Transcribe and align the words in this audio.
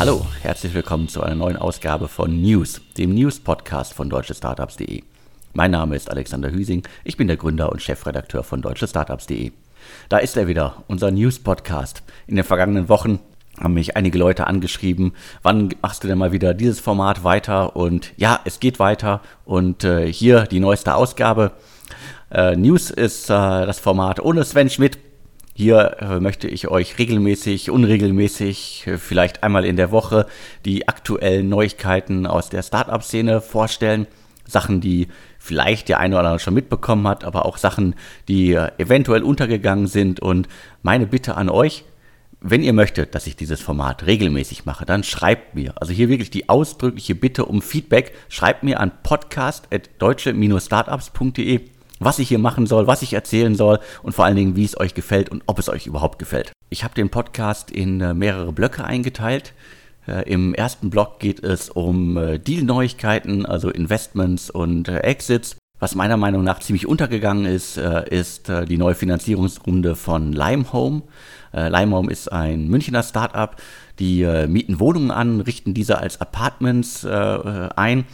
Hallo, 0.00 0.24
herzlich 0.40 0.72
willkommen 0.72 1.08
zu 1.08 1.22
einer 1.22 1.34
neuen 1.34 1.58
Ausgabe 1.58 2.08
von 2.08 2.40
News, 2.40 2.80
dem 2.96 3.14
News-Podcast 3.14 3.92
von 3.92 4.08
deutschestartups.de. 4.08 5.02
Mein 5.52 5.72
Name 5.72 5.94
ist 5.94 6.10
Alexander 6.10 6.50
Hüsing, 6.50 6.84
ich 7.04 7.18
bin 7.18 7.26
der 7.28 7.36
Gründer 7.36 7.70
und 7.70 7.82
Chefredakteur 7.82 8.42
von 8.42 8.62
deutschestartups.de. 8.62 9.52
Da 10.08 10.16
ist 10.16 10.38
er 10.38 10.48
wieder, 10.48 10.84
unser 10.88 11.10
News-Podcast. 11.10 12.02
In 12.26 12.36
den 12.36 12.46
vergangenen 12.46 12.88
Wochen 12.88 13.20
haben 13.60 13.74
mich 13.74 13.94
einige 13.94 14.16
Leute 14.16 14.46
angeschrieben, 14.46 15.12
wann 15.42 15.68
machst 15.82 16.02
du 16.02 16.08
denn 16.08 16.16
mal 16.16 16.32
wieder 16.32 16.54
dieses 16.54 16.80
Format 16.80 17.22
weiter? 17.22 17.76
Und 17.76 18.14
ja, 18.16 18.40
es 18.46 18.58
geht 18.58 18.78
weiter 18.78 19.20
und 19.44 19.84
äh, 19.84 20.10
hier 20.10 20.44
die 20.44 20.60
neueste 20.60 20.94
Ausgabe. 20.94 21.52
Äh, 22.30 22.56
News 22.56 22.90
ist 22.90 23.28
äh, 23.28 23.34
das 23.34 23.78
Format 23.78 24.18
ohne 24.18 24.44
Sven 24.44 24.70
Schmidt. 24.70 24.98
Hier 25.54 25.96
äh, 26.00 26.20
möchte 26.20 26.48
ich 26.48 26.68
euch 26.68 26.98
regelmäßig, 26.98 27.70
unregelmäßig, 27.70 28.86
äh, 28.86 28.98
vielleicht 28.98 29.42
einmal 29.42 29.64
in 29.64 29.76
der 29.76 29.90
Woche 29.90 30.26
die 30.64 30.88
aktuellen 30.88 31.48
Neuigkeiten 31.48 32.26
aus 32.26 32.48
der 32.48 32.62
Startup-Szene 32.62 33.40
vorstellen. 33.40 34.06
Sachen, 34.46 34.80
die 34.80 35.08
vielleicht 35.38 35.88
der 35.88 36.00
eine 36.00 36.16
oder 36.16 36.26
andere 36.26 36.40
schon 36.40 36.54
mitbekommen 36.54 37.06
hat, 37.06 37.24
aber 37.24 37.46
auch 37.46 37.56
Sachen, 37.56 37.94
die 38.28 38.52
äh, 38.52 38.70
eventuell 38.78 39.22
untergegangen 39.22 39.86
sind. 39.86 40.20
Und 40.20 40.48
meine 40.82 41.06
Bitte 41.06 41.36
an 41.36 41.48
euch, 41.48 41.84
wenn 42.40 42.62
ihr 42.62 42.72
möchtet, 42.72 43.14
dass 43.14 43.26
ich 43.26 43.36
dieses 43.36 43.60
Format 43.60 44.06
regelmäßig 44.06 44.64
mache, 44.64 44.86
dann 44.86 45.04
schreibt 45.04 45.54
mir. 45.54 45.74
Also 45.76 45.92
hier 45.92 46.08
wirklich 46.08 46.30
die 46.30 46.48
ausdrückliche 46.48 47.14
Bitte 47.14 47.44
um 47.44 47.60
Feedback. 47.60 48.14
Schreibt 48.28 48.62
mir 48.62 48.80
an 48.80 48.92
podcast.deutsche-startups.de 49.02 51.60
was 52.00 52.18
ich 52.18 52.28
hier 52.28 52.38
machen 52.38 52.66
soll, 52.66 52.86
was 52.88 53.02
ich 53.02 53.12
erzählen 53.12 53.54
soll 53.54 53.78
und 54.02 54.12
vor 54.12 54.24
allen 54.24 54.36
Dingen, 54.36 54.56
wie 54.56 54.64
es 54.64 54.80
euch 54.80 54.94
gefällt 54.94 55.28
und 55.28 55.42
ob 55.46 55.58
es 55.58 55.68
euch 55.68 55.86
überhaupt 55.86 56.18
gefällt. 56.18 56.50
Ich 56.70 56.82
habe 56.82 56.94
den 56.94 57.10
Podcast 57.10 57.70
in 57.70 58.00
äh, 58.00 58.14
mehrere 58.14 58.52
Blöcke 58.52 58.82
eingeteilt. 58.82 59.52
Äh, 60.08 60.28
Im 60.28 60.54
ersten 60.54 60.88
Block 60.90 61.20
geht 61.20 61.44
es 61.44 61.68
um 61.68 62.16
äh, 62.16 62.38
Deal-Neuigkeiten, 62.38 63.44
also 63.44 63.68
Investments 63.68 64.50
und 64.50 64.88
Exits. 64.88 65.56
Was 65.78 65.94
meiner 65.94 66.16
Meinung 66.16 66.42
nach 66.42 66.60
ziemlich 66.60 66.86
untergegangen 66.86 67.46
ist, 67.46 67.78
ist 67.78 68.52
die 68.68 68.76
neue 68.76 68.94
Finanzierungsrunde 68.94 69.96
von 69.96 70.30
Limehome. 70.34 71.00
Limehome 71.54 72.12
ist 72.12 72.30
ein 72.30 72.68
Münchner 72.68 73.02
Startup, 73.02 73.56
die 73.98 74.26
mieten 74.46 74.78
Wohnungen 74.78 75.10
an, 75.10 75.40
richten 75.40 75.72
diese 75.72 75.96
als 75.96 76.20
Apartments 76.20 77.06
ein 77.06 78.04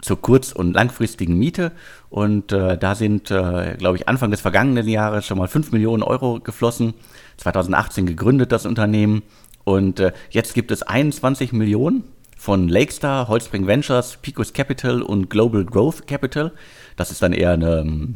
zur 0.00 0.20
kurz- 0.20 0.52
und 0.52 0.72
langfristigen 0.72 1.38
Miete. 1.38 1.72
Und 2.10 2.52
äh, 2.52 2.78
da 2.78 2.94
sind, 2.94 3.30
äh, 3.30 3.76
glaube 3.78 3.96
ich, 3.96 4.08
Anfang 4.08 4.30
des 4.30 4.40
vergangenen 4.40 4.88
Jahres 4.88 5.26
schon 5.26 5.38
mal 5.38 5.48
5 5.48 5.72
Millionen 5.72 6.02
Euro 6.02 6.40
geflossen. 6.40 6.94
2018 7.38 8.06
gegründet 8.06 8.52
das 8.52 8.66
Unternehmen. 8.66 9.22
Und 9.64 10.00
äh, 10.00 10.12
jetzt 10.30 10.54
gibt 10.54 10.70
es 10.70 10.82
21 10.82 11.52
Millionen 11.52 12.04
von 12.36 12.68
Lakestar, 12.68 13.28
Holzspring 13.28 13.66
Ventures, 13.66 14.18
Picos 14.22 14.52
Capital 14.52 15.02
und 15.02 15.28
Global 15.28 15.64
Growth 15.64 16.06
Capital. 16.06 16.52
Das 16.96 17.10
ist 17.10 17.20
dann 17.20 17.32
eher 17.32 17.52
eine 17.52 17.80
ähm, 17.80 18.14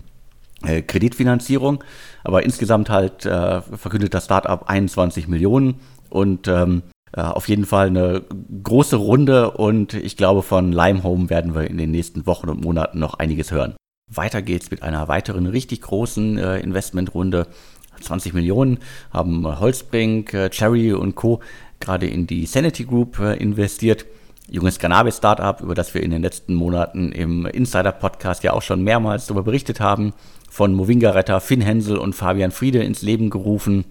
äh, 0.64 0.82
Kreditfinanzierung. 0.82 1.82
Aber 2.24 2.44
insgesamt 2.44 2.88
halt 2.88 3.26
äh, 3.26 3.60
verkündet 3.60 4.14
das 4.14 4.24
Startup 4.24 4.68
21 4.68 5.28
Millionen. 5.28 5.80
Und 6.08 6.46
ähm, 6.46 6.82
äh, 6.88 6.91
auf 7.20 7.48
jeden 7.48 7.66
Fall 7.66 7.88
eine 7.88 8.22
große 8.62 8.96
Runde 8.96 9.50
und 9.50 9.94
ich 9.94 10.16
glaube, 10.16 10.42
von 10.42 10.72
Limehome 10.72 11.28
werden 11.28 11.54
wir 11.54 11.68
in 11.68 11.76
den 11.76 11.90
nächsten 11.90 12.26
Wochen 12.26 12.48
und 12.48 12.64
Monaten 12.64 12.98
noch 12.98 13.14
einiges 13.14 13.50
hören. 13.50 13.74
Weiter 14.08 14.42
geht's 14.42 14.70
mit 14.70 14.82
einer 14.82 15.08
weiteren 15.08 15.46
richtig 15.46 15.82
großen 15.82 16.38
äh, 16.38 16.58
Investmentrunde. 16.58 17.46
20 18.00 18.34
Millionen 18.34 18.78
haben 19.10 19.46
Holzbrink, 19.60 20.34
äh, 20.34 20.50
Cherry 20.50 20.92
und 20.92 21.14
Co. 21.14 21.40
gerade 21.80 22.06
in 22.06 22.26
die 22.26 22.46
Sanity 22.46 22.84
Group 22.84 23.18
äh, 23.18 23.36
investiert. 23.36 24.06
Junges 24.50 24.78
Cannabis-Startup, 24.78 25.60
über 25.60 25.74
das 25.74 25.94
wir 25.94 26.02
in 26.02 26.10
den 26.10 26.22
letzten 26.22 26.54
Monaten 26.54 27.12
im 27.12 27.46
Insider-Podcast 27.46 28.42
ja 28.42 28.52
auch 28.52 28.62
schon 28.62 28.82
mehrmals 28.82 29.26
darüber 29.26 29.44
berichtet 29.44 29.80
haben. 29.80 30.12
Von 30.50 30.74
Movinga-Retter 30.74 31.40
Finn 31.40 31.62
Hensel 31.62 31.96
und 31.96 32.14
Fabian 32.14 32.50
Friede 32.50 32.82
ins 32.82 33.02
Leben 33.02 33.30
gerufen. 33.30 33.84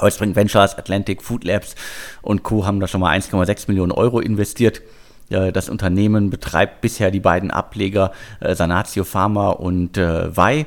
Holzbrink 0.00 0.36
Ventures, 0.36 0.76
Atlantic 0.76 1.22
Food 1.22 1.44
Labs 1.44 1.74
und 2.22 2.42
Co. 2.42 2.66
haben 2.66 2.80
da 2.80 2.88
schon 2.88 3.00
mal 3.00 3.16
1,6 3.16 3.64
Millionen 3.68 3.92
Euro 3.92 4.20
investiert. 4.20 4.82
Das 5.28 5.68
Unternehmen 5.68 6.28
betreibt 6.28 6.80
bisher 6.80 7.12
die 7.12 7.20
beiden 7.20 7.52
Ableger 7.52 8.10
äh, 8.40 8.56
Sanatio 8.56 9.04
Pharma 9.04 9.50
und 9.50 9.96
äh, 9.96 10.36
Vai 10.36 10.66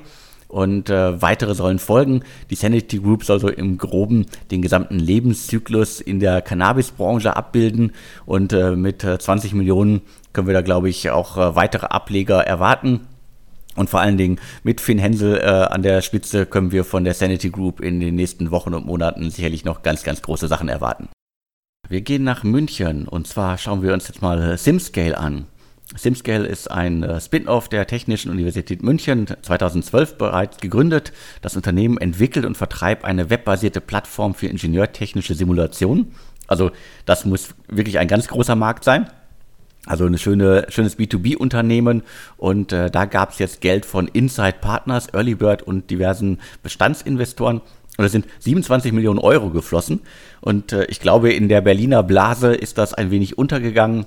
und 0.54 0.90
äh, 0.90 1.22
weitere 1.22 1.56
sollen 1.56 1.80
folgen. 1.80 2.24
Die 2.50 2.56
Sanity 2.56 3.00
Group 3.00 3.26
soll 3.26 3.40
so 3.40 3.50
im 3.50 3.78
Groben 3.78 4.28
den 4.52 4.62
gesamten 4.62 5.00
Lebenszyklus 5.00 6.00
in 6.00 6.20
der 6.20 6.42
Cannabisbranche 6.42 7.36
abbilden 7.36 7.92
und 8.26 8.54
äh, 8.54 8.76
mit 8.76 9.04
äh, 9.04 9.18
20 9.18 9.54
Millionen 9.54 10.02
können 10.32 10.48
wir 10.48 10.54
da, 10.54 10.62
glaube 10.62 10.90
ich, 10.90 11.10
auch 11.10 11.38
äh, 11.38 11.56
weitere 11.56 11.88
Ableger 11.88 12.46
erwarten. 12.46 13.08
Und 13.76 13.90
vor 13.90 14.02
allen 14.02 14.18
Dingen 14.18 14.40
mit 14.64 14.82
Finn 14.82 15.00
Hensel 15.00 15.38
äh, 15.38 15.46
an 15.46 15.82
der 15.82 16.02
Spitze 16.02 16.46
können 16.46 16.72
wir 16.72 16.84
von 16.84 17.04
der 17.04 17.14
Sanity 17.14 17.50
Group 17.50 17.82
in 17.82 18.00
den 18.00 18.16
nächsten 18.16 18.52
Wochen 18.52 18.74
und 18.74 18.86
Monaten 18.86 19.30
sicherlich 19.30 19.66
noch 19.66 19.82
ganz, 19.82 20.04
ganz 20.04 20.22
große 20.22 20.48
Sachen 20.48 20.70
erwarten. 20.70 21.10
Wir 21.90 22.02
gehen 22.02 22.24
nach 22.24 22.44
München 22.44 23.08
und 23.08 23.28
zwar 23.28 23.58
schauen 23.58 23.82
wir 23.82 23.94
uns 23.94 24.08
jetzt 24.08 24.22
mal 24.22 24.58
SimScale 24.58 25.18
an. 25.18 25.48
SimScale 25.96 26.48
ist 26.48 26.72
ein 26.72 27.04
äh, 27.04 27.20
Spin-off 27.20 27.70
der 27.70 27.86
Technischen 27.88 28.32
Universität 28.32 28.82
München, 28.84 29.28
2012 29.42 30.18
bereits 30.18 30.58
gegründet. 30.58 31.12
Das 31.42 31.56
Unternehmen 31.56 31.98
entwickelt 31.98 32.46
und 32.46 32.58
vertreibt 32.58 33.06
eine 33.06 33.30
webbasierte 33.30 33.82
Plattform 33.82 34.34
für 34.34 34.48
ingenieurtechnische 34.48 35.36
Simulation. 35.36 36.14
Also 36.48 36.72
das 37.06 37.26
muss 37.26 37.54
wirklich 37.68 38.00
ein 38.00 38.08
ganz 38.08 38.28
großer 38.28 38.56
Markt 38.56 38.84
sein. 38.84 39.10
Also 39.86 40.06
ein 40.06 40.18
schöne, 40.18 40.66
schönes 40.70 40.98
B2B-Unternehmen 40.98 42.04
und 42.38 42.72
äh, 42.72 42.90
da 42.90 43.04
gab 43.04 43.32
es 43.32 43.40
jetzt 43.40 43.60
Geld 43.60 43.86
von 43.86 44.08
Inside 44.08 44.56
Partners, 44.62 45.10
Early 45.14 45.36
Bird 45.36 45.62
und 45.62 45.90
diversen 45.90 46.40
Bestandsinvestoren. 46.62 47.62
Und 47.98 48.04
da 48.04 48.10
sind 48.10 48.26
27 48.40 48.92
Millionen 48.92 49.20
Euro 49.20 49.50
geflossen. 49.50 50.00
Und 50.42 50.72
äh, 50.72 50.86
ich 50.86 51.00
glaube, 51.00 51.32
in 51.32 51.48
der 51.48 51.62
Berliner 51.62 52.02
Blase 52.02 52.56
ist 52.56 52.78
das 52.78 52.94
ein 52.94 53.12
wenig 53.12 53.38
untergegangen. 53.38 54.06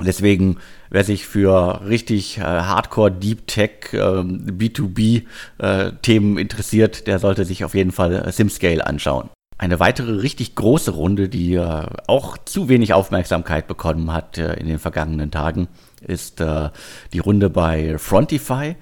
Deswegen, 0.00 0.56
wer 0.88 1.04
sich 1.04 1.26
für 1.26 1.82
richtig 1.86 2.38
äh, 2.38 2.42
Hardcore 2.42 3.12
Deep 3.12 3.46
Tech 3.46 3.92
äh, 3.92 3.96
B2B 3.96 5.24
äh, 5.58 5.92
Themen 6.00 6.38
interessiert, 6.38 7.06
der 7.06 7.18
sollte 7.18 7.44
sich 7.44 7.64
auf 7.64 7.74
jeden 7.74 7.92
Fall 7.92 8.14
äh, 8.14 8.32
SimScale 8.32 8.86
anschauen. 8.86 9.28
Eine 9.62 9.78
weitere 9.78 10.10
richtig 10.22 10.56
große 10.56 10.90
Runde, 10.90 11.28
die 11.28 11.54
äh, 11.54 11.86
auch 12.08 12.36
zu 12.36 12.68
wenig 12.68 12.94
Aufmerksamkeit 12.94 13.68
bekommen 13.68 14.12
hat 14.12 14.36
äh, 14.36 14.54
in 14.54 14.66
den 14.66 14.80
vergangenen 14.80 15.30
Tagen, 15.30 15.68
ist 16.04 16.40
äh, 16.40 16.70
die 17.12 17.20
Runde 17.20 17.48
bei 17.48 17.96
Frontify, 17.96 18.74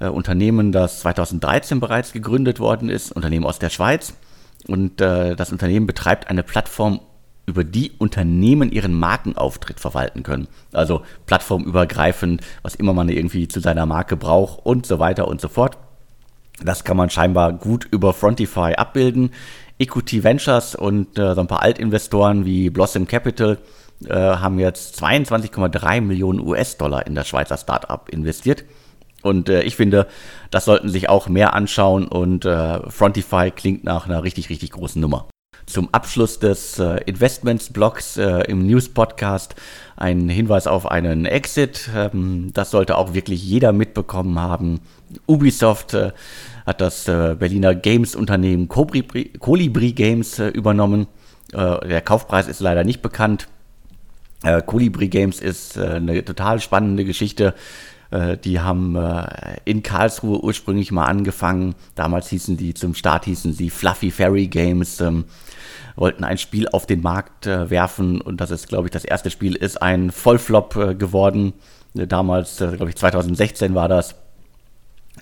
äh, 0.00 0.08
Unternehmen, 0.08 0.70
das 0.70 1.00
2013 1.00 1.80
bereits 1.80 2.12
gegründet 2.12 2.60
worden 2.60 2.90
ist, 2.90 3.10
Unternehmen 3.10 3.46
aus 3.46 3.58
der 3.58 3.70
Schweiz. 3.70 4.12
Und 4.66 5.00
äh, 5.00 5.34
das 5.34 5.50
Unternehmen 5.50 5.86
betreibt 5.86 6.28
eine 6.28 6.42
Plattform, 6.42 7.00
über 7.46 7.64
die 7.64 7.92
Unternehmen 7.96 8.70
ihren 8.70 8.92
Markenauftritt 8.92 9.80
verwalten 9.80 10.24
können. 10.24 10.46
Also 10.74 11.04
plattformübergreifend, 11.24 12.42
was 12.60 12.74
immer 12.74 12.92
man 12.92 13.08
irgendwie 13.08 13.48
zu 13.48 13.60
seiner 13.60 13.86
Marke 13.86 14.18
braucht 14.18 14.66
und 14.66 14.84
so 14.84 14.98
weiter 14.98 15.26
und 15.26 15.40
so 15.40 15.48
fort. 15.48 15.78
Das 16.62 16.84
kann 16.84 16.96
man 16.96 17.08
scheinbar 17.08 17.52
gut 17.52 17.86
über 17.90 18.12
Frontify 18.12 18.74
abbilden. 18.74 19.30
Equity 19.78 20.24
Ventures 20.24 20.74
und 20.74 21.18
äh, 21.18 21.34
so 21.34 21.40
ein 21.40 21.46
paar 21.46 21.62
Altinvestoren 21.62 22.44
wie 22.44 22.70
Blossom 22.70 23.06
Capital 23.06 23.58
äh, 24.06 24.14
haben 24.14 24.58
jetzt 24.58 25.02
22,3 25.02 26.00
Millionen 26.00 26.40
US-Dollar 26.40 27.06
in 27.06 27.14
das 27.14 27.28
Schweizer 27.28 27.56
Startup 27.56 28.08
investiert. 28.08 28.64
Und 29.22 29.48
äh, 29.48 29.62
ich 29.62 29.76
finde, 29.76 30.06
das 30.50 30.64
sollten 30.64 30.88
sich 30.88 31.08
auch 31.08 31.28
mehr 31.28 31.54
anschauen 31.54 32.06
und 32.06 32.44
äh, 32.44 32.88
Frontify 32.90 33.50
klingt 33.50 33.84
nach 33.84 34.06
einer 34.06 34.22
richtig, 34.22 34.48
richtig 34.50 34.70
großen 34.70 35.00
Nummer. 35.00 35.28
Zum 35.66 35.92
Abschluss 35.92 36.38
des 36.38 36.78
äh, 36.78 36.98
Investments-Blogs 37.04 38.16
äh, 38.16 38.44
im 38.48 38.66
News-Podcast 38.66 39.54
ein 39.96 40.28
Hinweis 40.28 40.66
auf 40.66 40.90
einen 40.90 41.26
Exit. 41.26 41.90
Ähm, 41.94 42.52
das 42.54 42.70
sollte 42.70 42.96
auch 42.96 43.12
wirklich 43.12 43.42
jeder 43.44 43.72
mitbekommen 43.72 44.38
haben. 44.38 44.80
Ubisoft 45.26 45.96
hat 46.68 46.82
das 46.82 47.08
äh, 47.08 47.34
Berliner 47.34 47.74
Games-Unternehmen 47.74 48.68
Colibri, 48.68 49.32
Colibri 49.40 49.92
Games 49.92 50.38
äh, 50.38 50.48
übernommen. 50.48 51.06
Äh, 51.54 51.88
der 51.88 52.02
Kaufpreis 52.02 52.46
ist 52.46 52.60
leider 52.60 52.84
nicht 52.84 53.00
bekannt. 53.00 53.48
Äh, 54.42 54.60
Colibri 54.60 55.08
Games 55.08 55.40
ist 55.40 55.78
äh, 55.78 55.94
eine 55.94 56.22
total 56.22 56.60
spannende 56.60 57.06
Geschichte. 57.06 57.54
Äh, 58.10 58.36
die 58.36 58.60
haben 58.60 58.98
in 59.64 59.82
Karlsruhe 59.82 60.44
ursprünglich 60.44 60.92
mal 60.92 61.06
angefangen. 61.06 61.74
Damals 61.94 62.28
hießen 62.28 62.58
die, 62.58 62.74
zum 62.74 62.94
Start 62.94 63.24
hießen 63.24 63.54
sie 63.54 63.70
Fluffy 63.70 64.10
Fairy 64.10 64.46
Games. 64.46 65.00
Ähm, 65.00 65.24
wollten 65.96 66.22
ein 66.22 66.36
Spiel 66.36 66.68
auf 66.68 66.84
den 66.84 67.00
Markt 67.00 67.46
werfen 67.46 68.20
und 68.20 68.40
das 68.40 68.52
ist, 68.52 68.68
glaube 68.68 68.86
ich, 68.86 68.92
das 68.92 69.04
erste 69.04 69.32
Spiel 69.32 69.56
ist 69.56 69.82
ein 69.82 70.12
Vollflop 70.12 70.74
geworden. 70.96 71.54
Damals, 71.92 72.58
glaube 72.58 72.90
ich, 72.90 72.94
2016 72.94 73.74
war 73.74 73.88
das 73.88 74.14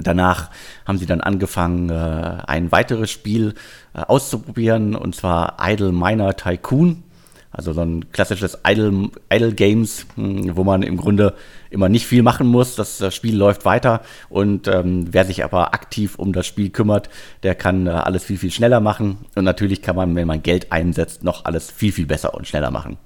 Danach 0.00 0.50
haben 0.86 0.98
sie 0.98 1.06
dann 1.06 1.20
angefangen, 1.20 1.90
äh, 1.90 2.42
ein 2.46 2.72
weiteres 2.72 3.10
Spiel 3.10 3.54
äh, 3.94 4.00
auszuprobieren, 4.00 4.94
und 4.94 5.14
zwar 5.14 5.56
Idle 5.60 5.92
Miner 5.92 6.36
Tycoon. 6.36 7.02
Also 7.50 7.72
so 7.72 7.80
ein 7.80 8.12
klassisches 8.12 8.58
Idle, 8.66 9.08
Idle 9.32 9.54
Games, 9.54 10.06
hm, 10.16 10.56
wo 10.56 10.64
man 10.64 10.82
im 10.82 10.98
Grunde 10.98 11.32
immer 11.70 11.88
nicht 11.88 12.06
viel 12.06 12.22
machen 12.22 12.46
muss. 12.46 12.76
Das, 12.76 12.98
das 12.98 13.14
Spiel 13.14 13.34
läuft 13.34 13.64
weiter 13.64 14.02
und 14.28 14.68
ähm, 14.68 15.06
wer 15.10 15.24
sich 15.24 15.42
aber 15.42 15.72
aktiv 15.72 16.16
um 16.16 16.34
das 16.34 16.46
Spiel 16.46 16.68
kümmert, 16.68 17.08
der 17.44 17.54
kann 17.54 17.86
äh, 17.86 17.90
alles 17.90 18.24
viel, 18.24 18.36
viel 18.36 18.50
schneller 18.50 18.80
machen. 18.80 19.18
Und 19.36 19.44
natürlich 19.44 19.80
kann 19.80 19.96
man, 19.96 20.14
wenn 20.16 20.26
man 20.26 20.42
Geld 20.42 20.70
einsetzt, 20.70 21.24
noch 21.24 21.46
alles 21.46 21.70
viel, 21.70 21.92
viel 21.92 22.06
besser 22.06 22.34
und 22.34 22.46
schneller 22.46 22.70
machen. 22.70 22.98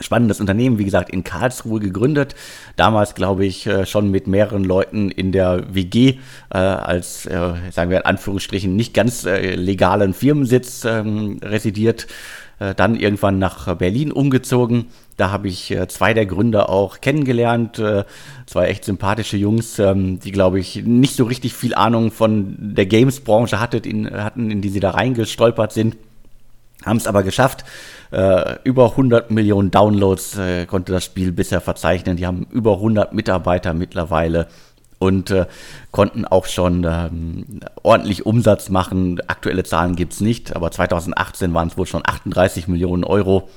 Spannendes 0.00 0.40
Unternehmen, 0.40 0.78
wie 0.78 0.84
gesagt, 0.84 1.10
in 1.10 1.24
Karlsruhe 1.24 1.80
gegründet. 1.80 2.34
Damals, 2.76 3.14
glaube 3.14 3.44
ich, 3.44 3.66
äh, 3.66 3.86
schon 3.86 4.10
mit 4.10 4.26
mehreren 4.26 4.64
Leuten 4.64 5.10
in 5.10 5.32
der 5.32 5.74
WG 5.74 6.18
äh, 6.50 6.58
als, 6.58 7.26
äh, 7.26 7.54
sagen 7.70 7.90
wir 7.90 7.98
in 7.98 8.06
Anführungsstrichen, 8.06 8.74
nicht 8.74 8.94
ganz 8.94 9.24
äh, 9.24 9.54
legalen 9.54 10.14
Firmensitz 10.14 10.84
ähm, 10.84 11.38
residiert. 11.42 12.06
Äh, 12.58 12.74
dann 12.74 12.96
irgendwann 12.96 13.38
nach 13.38 13.74
Berlin 13.76 14.12
umgezogen. 14.12 14.86
Da 15.16 15.30
habe 15.30 15.48
ich 15.48 15.70
äh, 15.70 15.86
zwei 15.88 16.14
der 16.14 16.26
Gründer 16.26 16.68
auch 16.70 17.00
kennengelernt. 17.00 17.82
zwei 18.46 18.68
echt 18.68 18.84
sympathische 18.84 19.36
Jungs, 19.36 19.78
ähm, 19.78 20.18
die, 20.20 20.32
glaube 20.32 20.60
ich, 20.60 20.76
nicht 20.84 21.14
so 21.14 21.24
richtig 21.24 21.54
viel 21.54 21.74
Ahnung 21.74 22.10
von 22.10 22.56
der 22.58 22.86
Games-Branche 22.86 23.60
hatten, 23.60 24.50
in 24.50 24.60
die 24.62 24.68
sie 24.70 24.80
da 24.80 24.90
reingestolpert 24.90 25.72
sind. 25.72 25.96
Haben 26.84 26.96
es 26.96 27.06
aber 27.06 27.22
geschafft 27.22 27.64
äh, 28.10 28.56
über 28.64 28.90
100 28.90 29.30
Millionen 29.30 29.70
Downloads 29.70 30.36
äh, 30.38 30.66
konnte 30.66 30.92
das 30.92 31.04
Spiel 31.04 31.32
bisher 31.32 31.60
verzeichnen. 31.60 32.16
Die 32.16 32.26
haben 32.26 32.46
über 32.50 32.74
100 32.74 33.12
Mitarbeiter 33.12 33.74
mittlerweile 33.74 34.48
und 34.98 35.30
äh, 35.30 35.46
konnten 35.90 36.24
auch 36.24 36.46
schon 36.46 36.84
ähm, 36.84 37.60
ordentlich 37.82 38.26
Umsatz 38.26 38.68
machen. 38.68 39.20
Aktuelle 39.26 39.64
Zahlen 39.64 39.96
gibt 39.96 40.12
es 40.12 40.20
nicht, 40.20 40.54
aber 40.54 40.70
2018 40.70 41.54
waren 41.54 41.68
es 41.68 41.78
wohl 41.78 41.86
schon 41.86 42.02
38 42.04 42.68
Millionen 42.68 43.04
Euro. 43.04 43.48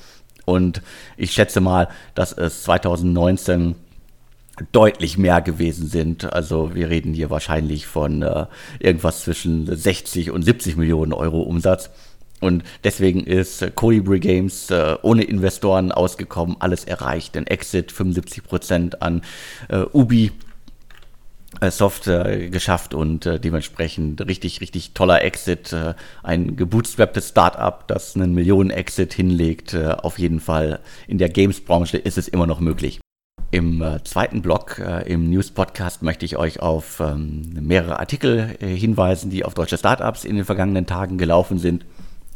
Und 0.45 0.81
ich 1.17 1.31
schätze 1.31 1.61
mal, 1.61 1.89
dass 2.15 2.31
es 2.31 2.63
2019 2.63 3.75
deutlich 4.71 5.17
mehr 5.17 5.41
gewesen 5.41 5.87
sind. 5.87 6.31
Also 6.31 6.75
wir 6.75 6.89
reden 6.89 7.13
hier 7.13 7.29
wahrscheinlich 7.29 7.87
von 7.87 8.21
äh, 8.21 8.45
irgendwas 8.79 9.23
zwischen 9.23 9.65
60 9.65 10.31
und 10.31 10.43
70 10.43 10.77
Millionen 10.77 11.11
Euro 11.13 11.41
Umsatz. 11.41 11.89
Und 12.43 12.63
deswegen 12.83 13.21
ist 13.21 13.61
äh, 13.61 13.71
Colibri 13.73 14.19
Games 14.19 14.69
äh, 14.69 14.95
ohne 15.01 15.23
Investoren 15.23 15.91
ausgekommen, 15.91 16.57
alles 16.59 16.85
erreicht. 16.85 17.35
Den 17.35 17.47
Exit 17.47 17.91
75% 17.91 18.97
an 18.99 19.21
äh, 19.69 19.85
Ubi 19.93 20.31
äh, 21.61 21.71
Soft 21.71 22.07
äh, 22.07 22.49
geschafft 22.49 22.93
und 22.93 23.25
äh, 23.25 23.39
dementsprechend 23.39 24.25
richtig, 24.27 24.61
richtig 24.61 24.93
toller 24.93 25.23
Exit. 25.23 25.75
ein 26.23 26.55
gebootstrapptes 26.55 27.29
Startup, 27.29 27.87
das 27.87 28.15
einen 28.15 28.33
Millionen-Exit 28.33 29.13
hinlegt. 29.13 29.75
auf 29.75 30.19
jeden 30.19 30.39
Fall 30.39 30.79
in 31.07 31.17
der 31.17 31.29
Games-Branche 31.29 31.97
ist 31.97 32.17
es 32.17 32.27
immer 32.27 32.47
noch 32.47 32.59
möglich. 32.59 32.99
Im 33.53 33.83
äh, 33.83 34.03
zweiten 34.03 34.41
Blog 34.41 34.79
äh, 34.79 35.07
im 35.07 35.29
News-Podcast 35.29 36.01
möchte 36.01 36.25
ich 36.25 36.37
euch 36.37 36.59
auf 36.59 36.99
ähm, 36.99 37.53
mehrere 37.53 37.99
Artikel 37.99 38.55
äh, 38.59 38.65
hinweisen, 38.65 39.29
die 39.29 39.45
auf 39.45 39.53
deutsche 39.53 39.77
Startups 39.77 40.25
in 40.25 40.37
den 40.37 40.45
vergangenen 40.45 40.87
Tagen 40.87 41.19
gelaufen 41.19 41.59
sind. 41.59 41.85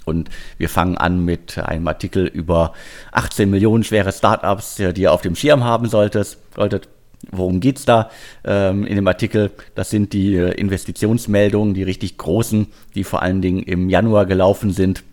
Und 0.07 0.29
wir 0.57 0.69
fangen 0.69 0.97
an 0.97 1.23
mit 1.23 1.57
einem 1.57 1.87
Artikel 1.87 2.25
über 2.25 2.73
18 3.11 3.49
Millionen 3.49 3.83
schwere 3.83 4.11
Startups, 4.11 4.75
die 4.75 5.01
ihr 5.01 5.11
auf 5.11 5.21
dem 5.21 5.35
Schirm 5.35 5.63
haben 5.63 5.87
solltet. 5.87 6.37
solltet. 6.55 6.87
Worum 7.31 7.59
geht's 7.59 7.83
da 7.83 8.09
ähm, 8.45 8.85
in 8.85 8.95
dem 8.95 9.07
Artikel? 9.07 9.51
Das 9.75 9.89
sind 9.89 10.13
die 10.13 10.35
äh, 10.35 10.51
Investitionsmeldungen, 10.51 11.73
die 11.73 11.83
richtig 11.83 12.17
großen, 12.17 12.67
die 12.95 13.03
vor 13.03 13.21
allen 13.21 13.41
Dingen 13.41 13.63
im 13.63 13.89
Januar 13.89 14.25
gelaufen 14.25 14.71
sind. 14.71 15.03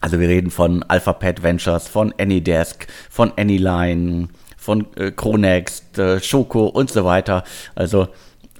Also 0.00 0.20
wir 0.20 0.28
reden 0.28 0.50
von 0.50 0.82
Alphabet 0.84 1.42
Ventures, 1.42 1.86
von 1.86 2.14
Anydesk, 2.18 2.86
von 3.10 3.32
Anyline, 3.36 4.28
von 4.56 4.86
äh, 4.96 5.10
Chronext, 5.10 5.98
äh, 5.98 6.20
Schoko 6.20 6.66
und 6.66 6.90
so 6.90 7.04
weiter. 7.04 7.44
Also 7.74 8.08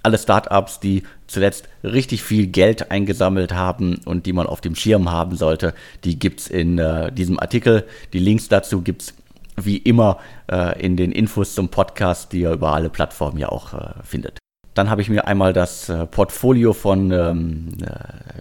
alle 0.08 0.18
Startups, 0.18 0.80
die 0.80 1.02
zuletzt 1.26 1.68
richtig 1.84 2.22
viel 2.22 2.46
Geld 2.46 2.90
eingesammelt 2.90 3.52
haben 3.52 4.00
und 4.06 4.24
die 4.24 4.32
man 4.32 4.46
auf 4.46 4.62
dem 4.62 4.74
Schirm 4.74 5.10
haben 5.10 5.36
sollte, 5.36 5.74
die 6.04 6.18
gibt 6.18 6.40
es 6.40 6.48
in 6.48 6.78
äh, 6.78 7.12
diesem 7.12 7.38
Artikel. 7.38 7.84
Die 8.14 8.18
Links 8.18 8.48
dazu 8.48 8.80
gibt 8.80 9.02
es 9.02 9.14
wie 9.56 9.76
immer 9.76 10.18
äh, 10.50 10.80
in 10.80 10.96
den 10.96 11.12
Infos 11.12 11.54
zum 11.54 11.68
Podcast, 11.68 12.32
die 12.32 12.40
ihr 12.40 12.52
über 12.52 12.72
alle 12.72 12.88
Plattformen 12.88 13.38
ja 13.38 13.50
auch 13.50 13.74
äh, 13.74 14.02
findet. 14.02 14.38
Dann 14.72 14.88
habe 14.88 15.02
ich 15.02 15.10
mir 15.10 15.26
einmal 15.26 15.52
das 15.52 15.90
äh, 15.90 16.06
Portfolio 16.06 16.72
von 16.72 17.10
ähm, 17.10 17.68
äh, 17.82 17.88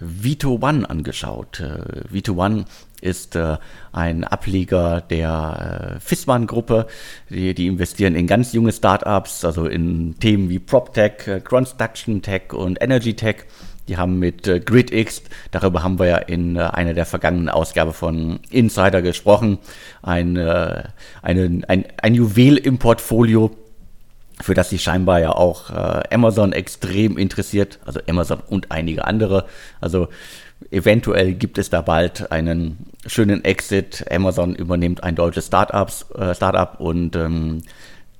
Vito 0.00 0.58
One 0.62 0.88
angeschaut. 0.88 1.60
Äh, 1.60 2.02
Vito 2.08 2.32
One 2.34 2.64
ist 3.00 3.36
äh, 3.36 3.56
ein 3.92 4.24
Ableger 4.24 5.00
der 5.00 5.96
äh, 5.96 6.00
Fissmann-Gruppe. 6.00 6.86
Die, 7.30 7.54
die, 7.54 7.66
investieren 7.66 8.14
in 8.14 8.26
ganz 8.26 8.52
junge 8.52 8.72
Startups, 8.72 9.44
also 9.44 9.66
in 9.66 10.18
Themen 10.18 10.48
wie 10.48 10.58
PropTech, 10.58 11.26
äh, 11.26 12.20
Tech 12.20 12.52
und 12.52 12.82
Energy 12.82 13.14
Tech. 13.14 13.44
Die 13.88 13.96
haben 13.96 14.18
mit 14.18 14.46
äh, 14.46 14.60
GridX, 14.60 15.22
darüber 15.50 15.82
haben 15.82 15.98
wir 15.98 16.06
ja 16.06 16.16
in 16.18 16.56
äh, 16.56 16.60
einer 16.60 16.92
der 16.92 17.06
vergangenen 17.06 17.48
Ausgabe 17.48 17.94
von 17.94 18.40
Insider 18.50 19.00
gesprochen, 19.00 19.58
ein, 20.02 20.36
äh, 20.36 20.84
eine, 21.22 21.62
ein, 21.68 21.86
ein 22.02 22.14
Juwel 22.14 22.58
im 22.58 22.78
Portfolio, 22.78 23.50
für 24.40 24.54
das 24.54 24.70
sich 24.70 24.82
scheinbar 24.82 25.20
ja 25.20 25.30
auch 25.30 25.70
äh, 25.70 26.14
Amazon 26.14 26.52
extrem 26.52 27.16
interessiert, 27.16 27.78
also 27.86 28.00
Amazon 28.08 28.40
und 28.48 28.70
einige 28.70 29.06
andere. 29.06 29.46
Also 29.80 30.08
eventuell 30.70 31.34
gibt 31.34 31.58
es 31.58 31.70
da 31.70 31.80
bald 31.80 32.30
einen 32.32 32.86
schönen 33.06 33.44
Exit. 33.44 34.04
Amazon 34.10 34.54
übernimmt 34.54 35.02
ein 35.02 35.14
deutsches 35.14 35.46
Startups, 35.46 36.06
äh, 36.12 36.34
Startup 36.34 36.78
und 36.80 37.16
ähm, 37.16 37.62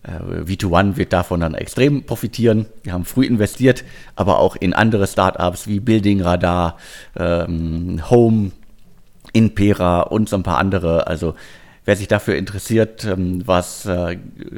äh, 0.02 0.42
V2One 0.42 0.96
wird 0.96 1.12
davon 1.12 1.40
dann 1.40 1.54
extrem 1.54 2.04
profitieren. 2.04 2.66
Wir 2.82 2.92
haben 2.92 3.04
früh 3.04 3.26
investiert, 3.26 3.84
aber 4.16 4.38
auch 4.38 4.56
in 4.56 4.72
andere 4.72 5.06
Startups 5.06 5.66
wie 5.66 5.80
Building 5.80 6.20
Radar, 6.20 6.78
ähm, 7.16 8.02
Home, 8.10 8.52
Inpera 9.32 10.02
und 10.02 10.28
so 10.28 10.36
ein 10.36 10.42
paar 10.42 10.58
andere. 10.58 11.06
Also 11.06 11.34
wer 11.84 11.96
sich 11.96 12.08
dafür 12.08 12.36
interessiert, 12.36 13.04
ähm, 13.04 13.42
was 13.46 13.84
äh, 13.84 14.16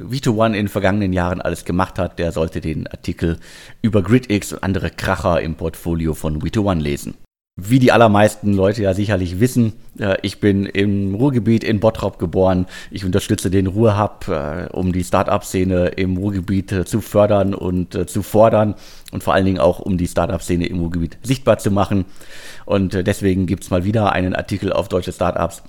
V2One 0.08 0.48
in 0.48 0.52
den 0.52 0.68
vergangenen 0.68 1.12
Jahren 1.12 1.40
alles 1.40 1.64
gemacht 1.64 1.98
hat, 1.98 2.18
der 2.18 2.30
sollte 2.30 2.60
den 2.60 2.86
Artikel 2.86 3.38
über 3.82 4.02
GridX 4.02 4.52
und 4.52 4.62
andere 4.62 4.90
Kracher 4.90 5.40
im 5.40 5.56
Portfolio 5.56 6.14
von 6.14 6.40
V2One 6.40 6.80
lesen 6.80 7.14
wie 7.56 7.78
die 7.78 7.92
allermeisten 7.92 8.52
Leute 8.52 8.82
ja 8.82 8.94
sicherlich 8.94 9.40
wissen, 9.40 9.74
äh, 9.98 10.16
ich 10.22 10.40
bin 10.40 10.66
im 10.66 11.14
Ruhrgebiet 11.14 11.64
in 11.64 11.80
Bottrop 11.80 12.18
geboren. 12.18 12.66
Ich 12.90 13.04
unterstütze 13.04 13.50
den 13.50 13.66
Ruhrhub, 13.66 14.28
äh, 14.28 14.68
um 14.72 14.92
die 14.92 15.04
Start-up-Szene 15.04 15.88
im 15.88 16.16
Ruhrgebiet 16.16 16.72
äh, 16.72 16.84
zu 16.84 17.00
fördern 17.00 17.54
und 17.54 18.08
zu 18.08 18.22
fordern 18.22 18.74
und 19.12 19.22
vor 19.22 19.34
allen 19.34 19.44
Dingen 19.44 19.58
auch, 19.58 19.80
um 19.80 19.98
die 19.98 20.06
Start-up-Szene 20.06 20.66
im 20.66 20.78
Ruhrgebiet 20.78 21.18
sichtbar 21.22 21.58
zu 21.58 21.70
machen. 21.70 22.04
Und 22.64 22.94
deswegen 23.06 23.46
gibt 23.46 23.64
es 23.64 23.70
mal 23.70 23.84
wieder 23.84 24.12
einen 24.12 24.34
Artikel 24.34 24.72
auf 24.72 24.88
deutsche 24.88 25.12
Start-ups 25.12 25.62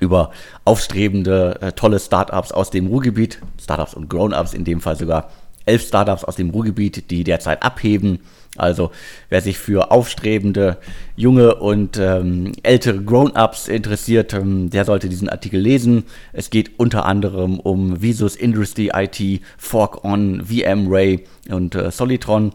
über 0.00 0.30
aufstrebende, 0.64 1.72
tolle 1.74 1.98
Start-ups 1.98 2.52
aus 2.52 2.70
dem 2.70 2.86
Ruhrgebiet, 2.86 3.40
Start-ups 3.60 3.94
und 3.94 4.08
Grown-ups 4.08 4.54
in 4.54 4.64
dem 4.64 4.80
Fall 4.80 4.96
sogar, 4.96 5.30
elf 5.66 5.86
Startups 5.86 6.24
aus 6.24 6.36
dem 6.36 6.50
Ruhrgebiet, 6.50 7.10
die 7.10 7.24
derzeit 7.24 7.62
abheben. 7.62 8.20
Also 8.56 8.90
wer 9.28 9.40
sich 9.40 9.58
für 9.58 9.90
aufstrebende 9.90 10.78
junge 11.16 11.56
und 11.56 11.98
ähm, 11.98 12.52
ältere 12.62 13.02
Grown-ups 13.02 13.68
interessiert, 13.68 14.34
ähm, 14.34 14.70
der 14.70 14.84
sollte 14.84 15.08
diesen 15.08 15.28
Artikel 15.28 15.60
lesen. 15.60 16.04
Es 16.32 16.50
geht 16.50 16.78
unter 16.78 17.06
anderem 17.06 17.58
um 17.60 18.02
Visus 18.02 18.36
Industry 18.36 18.90
IT, 18.94 19.42
Fork 19.56 20.04
On, 20.04 20.44
VMray 20.44 21.24
und 21.48 21.74
äh, 21.74 21.90
Solitron. 21.90 22.52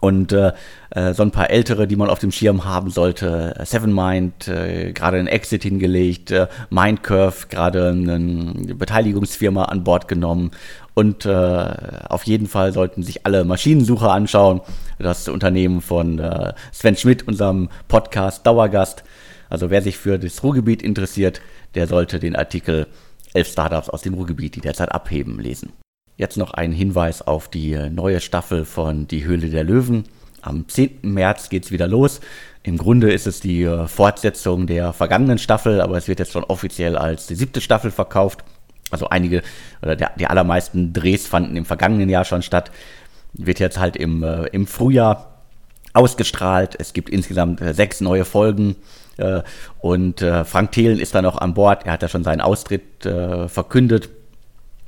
Und 0.00 0.32
äh, 0.32 0.52
äh, 0.90 1.12
so 1.12 1.22
ein 1.22 1.30
paar 1.30 1.50
ältere, 1.50 1.86
die 1.86 1.96
man 1.96 2.08
auf 2.08 2.18
dem 2.18 2.32
Schirm 2.32 2.64
haben 2.64 2.90
sollte. 2.90 3.54
Sevenmind, 3.64 4.48
äh, 4.48 4.92
gerade 4.92 5.18
ein 5.18 5.26
Exit 5.26 5.62
hingelegt. 5.62 6.30
Äh, 6.30 6.48
Mindcurve, 6.70 7.48
gerade 7.48 7.90
eine 7.90 8.74
Beteiligungsfirma 8.74 9.64
an 9.64 9.84
Bord 9.84 10.08
genommen. 10.08 10.52
Und 11.00 11.24
äh, 11.24 11.30
auf 12.10 12.24
jeden 12.24 12.46
Fall 12.46 12.74
sollten 12.74 13.02
sich 13.02 13.24
alle 13.24 13.44
Maschinensucher 13.44 14.12
anschauen. 14.12 14.60
Das 14.98 15.28
Unternehmen 15.28 15.80
von 15.80 16.18
äh, 16.18 16.52
Sven 16.72 16.94
Schmidt, 16.94 17.26
unserem 17.26 17.70
Podcast 17.88 18.46
Dauergast. 18.46 19.02
Also 19.48 19.70
wer 19.70 19.80
sich 19.80 19.96
für 19.96 20.18
das 20.18 20.42
Ruhrgebiet 20.42 20.82
interessiert, 20.82 21.40
der 21.74 21.86
sollte 21.86 22.18
den 22.18 22.36
Artikel 22.36 22.86
11 23.32 23.48
Startups 23.48 23.88
aus 23.88 24.02
dem 24.02 24.12
Ruhrgebiet, 24.12 24.56
die 24.56 24.60
derzeit 24.60 24.92
abheben, 24.92 25.40
lesen. 25.40 25.72
Jetzt 26.18 26.36
noch 26.36 26.52
ein 26.52 26.70
Hinweis 26.70 27.22
auf 27.22 27.48
die 27.48 27.78
neue 27.88 28.20
Staffel 28.20 28.66
von 28.66 29.08
Die 29.08 29.24
Höhle 29.24 29.48
der 29.48 29.64
Löwen. 29.64 30.04
Am 30.42 30.68
10. 30.68 30.98
März 31.00 31.48
geht 31.48 31.64
es 31.64 31.72
wieder 31.72 31.88
los. 31.88 32.20
Im 32.62 32.76
Grunde 32.76 33.10
ist 33.10 33.26
es 33.26 33.40
die 33.40 33.62
äh, 33.62 33.88
Fortsetzung 33.88 34.66
der 34.66 34.92
vergangenen 34.92 35.38
Staffel, 35.38 35.80
aber 35.80 35.96
es 35.96 36.08
wird 36.08 36.18
jetzt 36.18 36.32
schon 36.32 36.44
offiziell 36.44 36.98
als 36.98 37.26
die 37.26 37.36
siebte 37.36 37.62
Staffel 37.62 37.90
verkauft. 37.90 38.44
Also 38.90 39.08
einige 39.08 39.42
oder 39.82 39.96
der, 39.96 40.12
die 40.18 40.26
allermeisten 40.26 40.92
Drehs 40.92 41.26
fanden 41.26 41.56
im 41.56 41.64
vergangenen 41.64 42.08
Jahr 42.08 42.24
schon 42.24 42.42
statt. 42.42 42.70
Wird 43.32 43.60
jetzt 43.60 43.78
halt 43.78 43.96
im, 43.96 44.22
äh, 44.22 44.46
im 44.46 44.66
Frühjahr 44.66 45.30
ausgestrahlt. 45.92 46.76
Es 46.78 46.92
gibt 46.92 47.08
insgesamt 47.08 47.60
äh, 47.60 47.74
sechs 47.74 48.00
neue 48.00 48.24
Folgen. 48.24 48.76
Äh, 49.16 49.42
und 49.80 50.22
äh, 50.22 50.44
Frank 50.44 50.72
Thelen 50.72 50.98
ist 50.98 51.14
dann 51.14 51.24
noch 51.24 51.38
an 51.38 51.54
Bord. 51.54 51.86
Er 51.86 51.92
hat 51.92 52.02
ja 52.02 52.08
schon 52.08 52.24
seinen 52.24 52.40
Austritt 52.40 53.04
äh, 53.06 53.48
verkündet. 53.48 54.08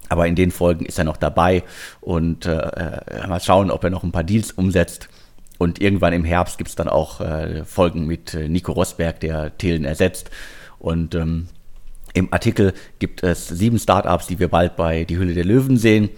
Aber 0.08 0.26
in 0.26 0.34
den 0.34 0.50
Folgen 0.50 0.84
ist 0.84 0.98
er 0.98 1.04
noch 1.04 1.16
dabei 1.16 1.62
und 2.02 2.44
äh, 2.44 3.26
mal 3.26 3.40
schauen, 3.40 3.70
ob 3.70 3.82
er 3.82 3.88
noch 3.88 4.02
ein 4.02 4.12
paar 4.12 4.24
Deals 4.24 4.52
umsetzt. 4.52 5.08
Und 5.56 5.80
irgendwann 5.80 6.12
im 6.12 6.24
Herbst 6.24 6.58
gibt 6.58 6.68
es 6.68 6.76
dann 6.76 6.88
auch 6.88 7.22
Folgen 7.64 8.06
mit 8.06 8.34
Nico 8.34 8.72
Rosberg, 8.72 9.20
der 9.20 9.56
Thelen 9.56 9.84
ersetzt. 9.86 10.30
Und 10.78 11.14
ähm, 11.14 11.46
im 12.14 12.32
Artikel 12.32 12.74
gibt 12.98 13.22
es 13.22 13.48
sieben 13.48 13.78
Startups, 13.78 14.26
die 14.26 14.38
wir 14.38 14.48
bald 14.48 14.76
bei 14.76 15.04
Die 15.04 15.18
Hülle 15.18 15.34
der 15.34 15.44
Löwen 15.44 15.76
sehen. 15.76 16.10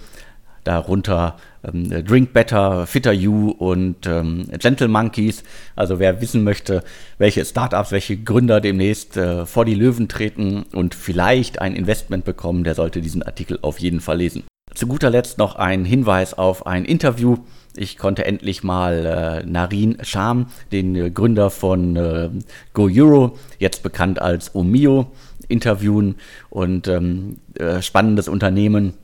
Darunter 0.64 1.36
ähm, 1.62 1.88
Drink 2.04 2.32
Better, 2.32 2.86
Fitter 2.86 3.12
You 3.12 3.50
und 3.50 4.06
ähm, 4.06 4.46
Gentle 4.58 4.88
Monkeys. 4.88 5.42
Also 5.76 5.98
wer 5.98 6.20
wissen 6.20 6.42
möchte, 6.42 6.82
welche 7.18 7.44
Startups, 7.44 7.92
welche 7.92 8.16
Gründer 8.16 8.60
demnächst 8.60 9.16
äh, 9.16 9.46
vor 9.46 9.64
die 9.64 9.74
Löwen 9.74 10.08
treten 10.08 10.64
und 10.72 10.94
vielleicht 10.94 11.60
ein 11.60 11.76
Investment 11.76 12.24
bekommen, 12.24 12.64
der 12.64 12.74
sollte 12.74 13.00
diesen 13.00 13.22
Artikel 13.22 13.58
auf 13.62 13.78
jeden 13.78 14.00
Fall 14.00 14.18
lesen. 14.18 14.44
Zu 14.74 14.88
guter 14.88 15.10
Letzt 15.10 15.38
noch 15.38 15.54
ein 15.54 15.84
Hinweis 15.84 16.34
auf 16.34 16.66
ein 16.66 16.84
Interview. 16.84 17.36
Ich 17.76 17.96
konnte 17.96 18.24
endlich 18.24 18.64
mal 18.64 19.42
äh, 19.44 19.46
Narin 19.46 19.98
Sham, 20.02 20.46
den 20.72 20.96
äh, 20.96 21.10
Gründer 21.10 21.50
von 21.50 21.96
äh, 21.96 22.30
Go 22.72 22.88
Euro, 22.92 23.38
jetzt 23.58 23.82
bekannt 23.82 24.20
als 24.20 24.54
Omio, 24.54 25.12
interviewen 25.48 26.16
und 26.50 26.88
ähm, 26.88 27.38
äh, 27.58 27.82
spannendes 27.82 28.28
Unternehmen 28.28 28.94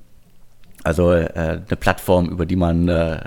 also 0.82 1.12
äh, 1.12 1.28
eine 1.34 1.76
Plattform, 1.78 2.28
über 2.28 2.46
die 2.46 2.56
man 2.56 2.88
äh, 2.88 3.20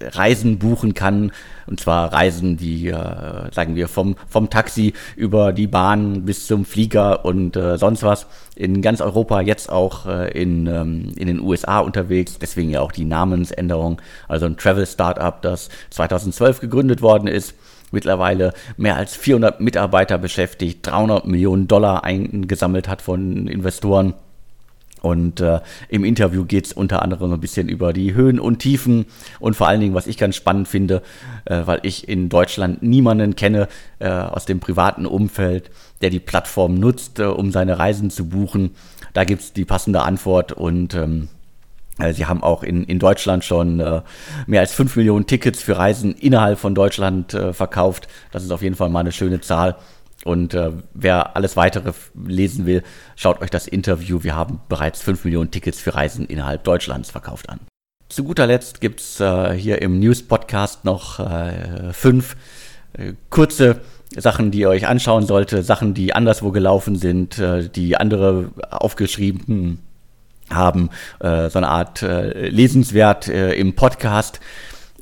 Reisen 0.00 0.58
buchen 0.58 0.94
kann. 0.94 1.32
Und 1.66 1.80
zwar 1.80 2.12
Reisen, 2.12 2.56
die, 2.56 2.88
äh, 2.88 3.52
sagen 3.52 3.74
wir, 3.74 3.88
vom, 3.88 4.16
vom 4.28 4.48
Taxi 4.50 4.94
über 5.16 5.52
die 5.52 5.66
Bahn 5.66 6.24
bis 6.24 6.46
zum 6.46 6.64
Flieger 6.64 7.24
und 7.24 7.56
äh, 7.56 7.76
sonst 7.76 8.02
was. 8.02 8.26
In 8.56 8.82
ganz 8.82 9.00
Europa, 9.00 9.40
jetzt 9.40 9.70
auch 9.70 10.06
äh, 10.06 10.30
in, 10.30 10.66
ähm, 10.66 11.12
in 11.16 11.26
den 11.26 11.40
USA 11.40 11.80
unterwegs. 11.80 12.38
Deswegen 12.38 12.70
ja 12.70 12.80
auch 12.80 12.92
die 12.92 13.04
Namensänderung. 13.04 14.00
Also 14.28 14.46
ein 14.46 14.56
Travel-Startup, 14.56 15.40
das 15.42 15.68
2012 15.90 16.60
gegründet 16.60 17.02
worden 17.02 17.28
ist 17.28 17.54
mittlerweile 17.92 18.52
mehr 18.76 18.96
als 18.96 19.14
400 19.14 19.60
Mitarbeiter 19.60 20.18
beschäftigt, 20.18 20.86
300 20.86 21.26
Millionen 21.26 21.68
Dollar 21.68 22.04
eingesammelt 22.04 22.88
hat 22.88 23.02
von 23.02 23.46
Investoren 23.46 24.14
und 25.02 25.40
äh, 25.40 25.60
im 25.88 26.04
Interview 26.04 26.44
geht 26.44 26.66
es 26.66 26.72
unter 26.72 27.02
anderem 27.02 27.32
ein 27.32 27.40
bisschen 27.40 27.68
über 27.68 27.92
die 27.92 28.14
Höhen 28.14 28.38
und 28.38 28.60
Tiefen 28.60 29.06
und 29.40 29.54
vor 29.54 29.66
allen 29.66 29.80
Dingen, 29.80 29.94
was 29.94 30.06
ich 30.06 30.16
ganz 30.16 30.36
spannend 30.36 30.68
finde, 30.68 31.02
äh, 31.44 31.62
weil 31.66 31.80
ich 31.82 32.08
in 32.08 32.28
Deutschland 32.28 32.82
niemanden 32.84 33.34
kenne 33.34 33.66
äh, 33.98 34.08
aus 34.08 34.46
dem 34.46 34.60
privaten 34.60 35.04
Umfeld, 35.04 35.70
der 36.02 36.10
die 36.10 36.20
Plattform 36.20 36.74
nutzt, 36.74 37.18
äh, 37.18 37.24
um 37.24 37.50
seine 37.50 37.80
Reisen 37.80 38.10
zu 38.10 38.28
buchen. 38.28 38.76
Da 39.12 39.24
gibt 39.24 39.42
es 39.42 39.52
die 39.52 39.64
passende 39.64 40.02
Antwort 40.02 40.52
und 40.52 40.94
ähm, 40.94 41.22
äh, 41.24 41.41
Sie 42.10 42.26
haben 42.26 42.42
auch 42.42 42.62
in, 42.62 42.84
in 42.84 42.98
Deutschland 42.98 43.44
schon 43.44 43.80
äh, 43.80 44.02
mehr 44.46 44.60
als 44.60 44.72
5 44.72 44.96
Millionen 44.96 45.26
Tickets 45.26 45.62
für 45.62 45.76
Reisen 45.76 46.14
innerhalb 46.14 46.58
von 46.58 46.74
Deutschland 46.74 47.34
äh, 47.34 47.52
verkauft. 47.52 48.08
Das 48.32 48.42
ist 48.42 48.50
auf 48.50 48.62
jeden 48.62 48.74
Fall 48.74 48.88
mal 48.88 49.00
eine 49.00 49.12
schöne 49.12 49.40
Zahl. 49.40 49.76
Und 50.24 50.54
äh, 50.54 50.70
wer 50.94 51.36
alles 51.36 51.56
weitere 51.56 51.92
lesen 52.14 52.66
will, 52.66 52.82
schaut 53.16 53.40
euch 53.40 53.50
das 53.50 53.66
Interview. 53.66 54.22
Wir 54.22 54.36
haben 54.36 54.60
bereits 54.68 55.02
5 55.02 55.24
Millionen 55.24 55.50
Tickets 55.50 55.80
für 55.80 55.94
Reisen 55.94 56.26
innerhalb 56.26 56.64
Deutschlands 56.64 57.10
verkauft 57.10 57.48
an. 57.48 57.60
Zu 58.08 58.24
guter 58.24 58.46
Letzt 58.46 58.80
gibt 58.80 59.00
es 59.00 59.20
äh, 59.20 59.54
hier 59.54 59.80
im 59.80 59.98
News-Podcast 59.98 60.84
noch 60.84 61.20
fünf 61.92 62.36
kurze 63.30 63.80
Sachen, 64.14 64.50
die 64.50 64.58
ihr 64.58 64.68
euch 64.68 64.86
anschauen 64.86 65.24
sollte, 65.26 65.62
Sachen, 65.62 65.94
die 65.94 66.14
anderswo 66.14 66.50
gelaufen 66.50 66.96
sind, 66.96 67.42
die 67.74 67.96
andere 67.96 68.50
aufgeschrieben 68.68 69.78
haben, 70.54 70.90
äh, 71.20 71.48
so 71.50 71.58
eine 71.58 71.68
Art 71.68 72.02
Lesenswert 72.02 73.28
im 73.28 73.74
Podcast. 73.74 74.40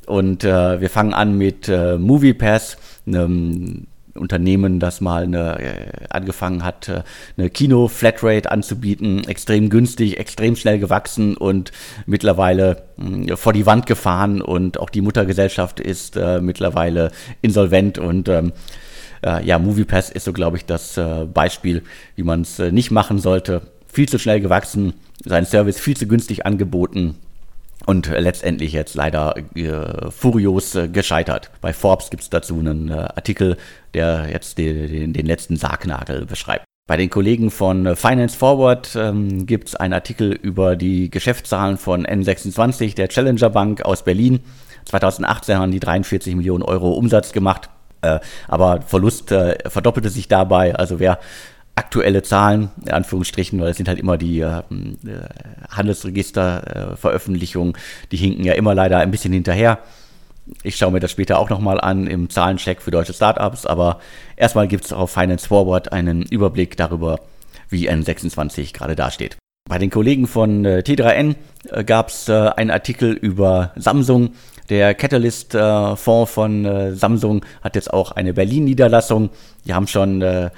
Und 0.05 0.43
wir 0.43 0.89
fangen 0.89 1.13
an 1.13 1.37
mit 1.37 1.69
MoviePass, 1.69 2.77
einem 3.05 3.87
Unternehmen, 4.15 4.79
das 4.79 5.01
mal 5.01 5.23
eine, 5.23 5.59
äh, 5.59 6.07
angefangen 6.09 6.63
hat, 6.63 6.89
äh, 6.89 7.03
eine 7.37 7.49
Kino-Flatrate 7.49 8.51
anzubieten, 8.51 9.27
extrem 9.27 9.69
günstig, 9.69 10.17
extrem 10.17 10.55
schnell 10.55 10.79
gewachsen 10.79 11.37
und 11.37 11.71
mittlerweile 12.05 12.83
äh, 12.97 13.35
vor 13.35 13.53
die 13.53 13.65
Wand 13.65 13.85
gefahren 13.85 14.41
und 14.41 14.79
auch 14.79 14.89
die 14.89 15.01
Muttergesellschaft 15.01 15.79
ist 15.79 16.17
äh, 16.17 16.41
mittlerweile 16.41 17.11
insolvent 17.41 17.97
und 17.97 18.27
ähm, 18.29 18.53
äh, 19.25 19.45
ja, 19.45 19.59
MoviePass 19.59 20.09
ist 20.09 20.25
so, 20.25 20.33
glaube 20.33 20.57
ich, 20.57 20.65
das 20.65 20.97
äh, 20.97 21.25
Beispiel, 21.25 21.83
wie 22.15 22.23
man 22.23 22.41
es 22.41 22.59
nicht 22.59 22.91
machen 22.91 23.19
sollte. 23.19 23.61
Viel 23.87 24.07
zu 24.07 24.19
schnell 24.19 24.39
gewachsen, 24.39 24.93
sein 25.23 25.45
Service 25.45 25.79
viel 25.79 25.97
zu 25.97 26.07
günstig 26.07 26.45
angeboten 26.45 27.15
und 27.85 28.07
letztendlich 28.07 28.73
jetzt 28.73 28.95
leider 28.95 29.35
äh, 29.55 30.11
furios 30.11 30.75
äh, 30.75 30.87
gescheitert. 30.87 31.51
Bei 31.61 31.73
Forbes 31.73 32.09
gibt 32.09 32.23
es 32.23 32.29
dazu 32.29 32.59
einen 32.59 32.89
äh, 32.89 32.93
Artikel, 32.93 33.57
der 33.93 34.29
jetzt 34.29 34.57
den, 34.57 34.87
den, 34.87 35.13
den, 35.13 35.25
letzten 35.25 35.57
Sargnagel 35.57 36.25
beschreibt. 36.25 36.65
Bei 36.87 36.97
den 36.97 37.09
Kollegen 37.09 37.51
von 37.51 37.85
äh, 37.85 37.95
Finance 37.95 38.37
Forward 38.37 38.95
ähm, 38.95 39.45
gibt 39.45 39.69
es 39.69 39.75
einen 39.75 39.93
Artikel 39.93 40.31
über 40.31 40.75
die 40.75 41.09
Geschäftszahlen 41.09 41.77
von 41.77 42.05
N26, 42.05 42.95
der 42.95 43.07
Challenger 43.07 43.49
Bank 43.49 43.81
aus 43.83 44.03
Berlin. 44.03 44.41
2018 44.85 45.57
haben 45.57 45.71
die 45.71 45.79
43 45.79 46.35
Millionen 46.35 46.63
Euro 46.63 46.91
Umsatz 46.91 47.31
gemacht, 47.31 47.69
äh, 48.01 48.19
aber 48.47 48.81
Verlust 48.81 49.31
äh, 49.31 49.57
verdoppelte 49.69 50.09
sich 50.09 50.27
dabei. 50.27 50.75
Also 50.75 50.99
wer 50.99 51.19
aktuelle 51.81 52.21
Zahlen, 52.21 52.69
in 52.85 52.91
Anführungsstrichen, 52.91 53.59
weil 53.59 53.71
es 53.71 53.77
sind 53.77 53.89
halt 53.89 53.97
immer 53.97 54.19
die 54.19 54.41
äh, 54.41 54.59
äh 54.59 54.61
Handelsregisterveröffentlichungen, 55.69 57.73
äh, 57.73 58.07
die 58.11 58.17
hinken 58.17 58.43
ja 58.43 58.53
immer 58.53 58.75
leider 58.75 58.99
ein 58.99 59.09
bisschen 59.09 59.33
hinterher. 59.33 59.79
Ich 60.61 60.75
schaue 60.75 60.91
mir 60.91 60.99
das 60.99 61.09
später 61.09 61.39
auch 61.39 61.49
nochmal 61.49 61.81
an 61.81 62.05
im 62.05 62.29
Zahlencheck 62.29 62.83
für 62.83 62.91
deutsche 62.91 63.13
Startups, 63.13 63.65
aber 63.65 63.99
erstmal 64.35 64.67
gibt 64.67 64.85
es 64.85 64.93
auf 64.93 65.09
Finance 65.09 65.47
Forward 65.47 65.91
einen 65.91 66.21
Überblick 66.21 66.77
darüber, 66.77 67.19
wie 67.69 67.89
N26 67.89 68.73
gerade 68.73 68.95
dasteht. 68.95 69.37
Bei 69.67 69.79
den 69.79 69.89
Kollegen 69.89 70.27
von 70.27 70.63
äh, 70.65 70.83
T3N 70.85 71.35
äh, 71.69 71.83
gab 71.83 72.09
es 72.09 72.29
äh, 72.29 72.33
einen 72.33 72.69
Artikel 72.69 73.13
über 73.13 73.71
Samsung. 73.75 74.33
Der 74.69 74.93
Catalyst-Fonds 74.93 76.31
von 76.31 76.95
Samsung 76.95 77.43
hat 77.61 77.75
jetzt 77.75 77.91
auch 77.91 78.11
eine 78.13 78.33
Berlin-Niederlassung. 78.33 79.29
Die 79.65 79.73
haben 79.73 79.87
schon 79.87 80.21
äh, 80.21 80.49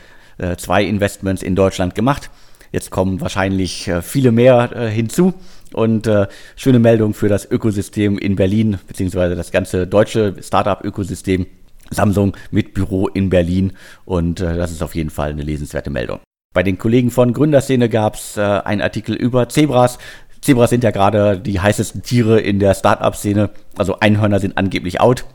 zwei 0.58 0.84
Investments 0.84 1.44
in 1.44 1.56
Deutschland 1.56 1.96
gemacht. 1.96 2.30
Jetzt 2.74 2.90
kommen 2.90 3.22
wahrscheinlich 3.22 3.88
äh, 3.88 4.02
viele 4.02 4.32
mehr 4.32 4.72
äh, 4.76 4.90
hinzu. 4.90 5.34
Und 5.74 6.08
äh, 6.08 6.28
schöne 6.56 6.80
Meldung 6.80 7.14
für 7.14 7.30
das 7.30 7.50
Ökosystem 7.50 8.18
in 8.18 8.36
Berlin, 8.36 8.80
beziehungsweise 8.88 9.36
das 9.36 9.52
ganze 9.52 9.88
deutsche 9.88 10.36
Startup-Ökosystem. 10.42 11.46
Samsung 11.92 12.36
mit 12.50 12.74
Büro 12.74 13.08
in 13.08 13.30
Berlin. 13.30 13.74
Und 14.06 14.40
äh, 14.40 14.58
das 14.58 14.72
ist 14.72 14.82
auf 14.82 14.96
jeden 14.96 15.12
Fall 15.12 15.30
eine 15.30 15.44
lesenswerte 15.44 15.90
Meldung. 15.90 16.20
Bei 16.54 16.64
den 16.64 16.78
Kollegen 16.78 17.12
von 17.12 17.34
Gründerszene 17.34 17.90
gab 17.90 18.16
es 18.16 18.38
äh, 18.38 18.42
einen 18.42 18.82
Artikel 18.82 19.16
über 19.16 19.50
Zebras. 19.50 20.00
Zebras 20.42 20.70
sind 20.72 20.84
ja 20.84 20.92
gerade 20.92 21.40
die 21.40 21.60
heißesten 21.60 22.02
Tiere 22.02 22.40
in 22.40 22.60
der 22.60 22.74
Startup-Szene. 22.74 23.52
Also 23.78 24.00
Einhörner 24.00 24.40
sind 24.40 24.58
angeblich 24.58 25.00
out. 25.00 25.26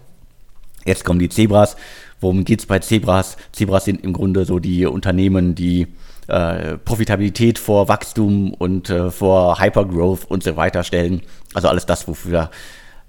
Jetzt 0.85 1.05
kommen 1.05 1.19
die 1.19 1.28
Zebras. 1.28 1.76
Worum 2.21 2.45
geht 2.45 2.61
es 2.61 2.67
bei 2.67 2.79
Zebras? 2.79 3.37
Zebras 3.53 3.85
sind 3.85 4.03
im 4.03 4.13
Grunde 4.13 4.45
so 4.45 4.59
die 4.59 4.87
Unternehmen, 4.87 5.55
die 5.55 5.87
äh, 6.29 6.77
Profitabilität 6.79 7.59
vor 7.59 7.89
Wachstum 7.89 8.53
und 8.53 8.91
äh, 8.91 9.11
vor 9.11 9.61
Hypergrowth 9.61 10.25
und 10.31 10.43
so 10.43 10.57
weiter 10.57 10.85
stellen. 10.85 11.23
Also 11.55 11.69
alles 11.69 11.87
das, 11.87 12.07
wofür 12.07 12.51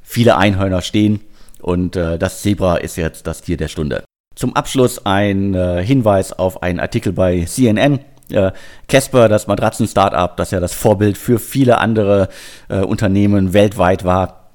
viele 0.02 0.38
Einhörner 0.38 0.82
stehen. 0.82 1.22
Und 1.62 1.96
äh, 1.96 2.18
das 2.18 2.42
Zebra 2.42 2.78
ist 2.78 2.96
jetzt 2.96 3.28
das 3.28 3.42
Tier 3.42 3.58
der 3.58 3.68
Stunde. 3.68 4.04
Zum 4.36 4.56
Abschluss 4.56 5.06
ein 5.06 5.54
äh, 5.54 5.84
Hinweis 5.84 6.32
auf 6.32 6.64
einen 6.64 6.80
Artikel 6.80 7.12
bei 7.12 7.44
CNN. 7.44 8.00
Äh, 8.32 8.52
Casper, 8.88 9.28
das 9.28 9.48
Matratzen-Startup, 9.48 10.38
das 10.38 10.52
ja 10.52 10.60
das 10.60 10.74
Vorbild 10.74 11.18
für 11.18 11.40
viele 11.40 11.80
andere 11.80 12.30
äh, 12.70 12.80
Unternehmen 12.80 13.54
weltweit 13.54 14.06
war, 14.06 14.52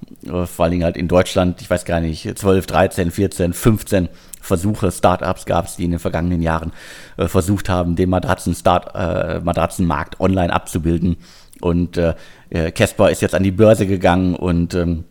vor 0.47 0.69
Dingen 0.69 0.85
halt 0.85 0.97
in 0.97 1.09
Deutschland, 1.09 1.61
ich 1.61 1.71
weiß 1.71 1.85
gar 1.85 2.01
nicht, 2.01 2.39
12, 2.39 2.67
13, 2.67 3.11
14, 3.11 3.53
15 3.53 4.09
Versuche, 4.45 4.93
Startups 4.93 5.47
gab 5.47 5.67
es, 5.67 5.77
die 5.77 5.85
in 5.85 5.91
den 5.91 6.01
vergangenen 6.01 6.43
Jahren 6.43 6.73
äh, 7.17 7.29
versucht 7.29 7.69
haben, 7.69 7.97
den 7.97 8.11
Matratzen 8.11 8.55
-Start, 8.55 8.95
äh, 8.95 9.41
Matratzenmarkt 9.41 10.21
online 10.21 10.53
abzubilden. 10.53 11.17
Und 11.61 11.97
äh, 11.97 12.15
äh, 12.51 12.71
Casper 12.71 13.11
ist 13.11 13.23
jetzt 13.23 13.35
an 13.35 13.43
die 13.43 13.51
Börse 13.51 13.87
gegangen 13.87 14.35
und 14.35 14.75
ähm, 14.75 15.05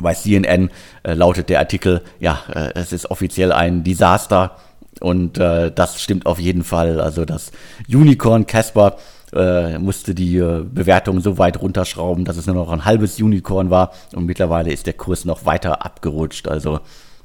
bei 0.00 0.14
CNN 0.14 0.70
äh, 1.02 1.14
lautet 1.14 1.48
der 1.48 1.58
Artikel, 1.58 2.02
ja, 2.20 2.38
äh, 2.54 2.70
es 2.74 2.92
ist 2.92 3.10
offiziell 3.10 3.52
ein 3.52 3.84
Desaster. 3.84 4.56
Und 5.00 5.38
äh, 5.38 5.72
das 5.72 6.00
stimmt 6.00 6.26
auf 6.26 6.38
jeden 6.38 6.62
Fall. 6.62 7.00
Also 7.00 7.24
das 7.24 7.52
Unicorn 7.88 8.46
Casper 8.46 8.96
äh, 9.32 9.78
musste 9.78 10.14
die 10.14 10.36
äh, 10.36 10.62
Bewertung 10.62 11.20
so 11.20 11.38
weit 11.38 11.60
runterschrauben, 11.60 12.24
dass 12.24 12.36
es 12.36 12.46
nur 12.46 12.56
noch 12.56 12.70
ein 12.70 12.84
halbes 12.84 13.20
Unicorn 13.20 13.70
war. 13.70 13.92
Und 14.14 14.26
mittlerweile 14.26 14.72
ist 14.72 14.86
der 14.86 14.92
Kurs 14.92 15.24
noch 15.24 15.46
weiter 15.46 15.84
abgerutscht. 15.84 16.48
Also 16.48 16.80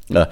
Äh, 0.09 0.27